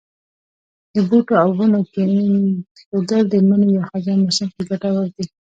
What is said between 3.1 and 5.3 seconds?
د مني یا خزان موسم کې کټور دي.